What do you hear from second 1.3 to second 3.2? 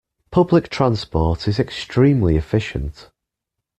is extremely efficient.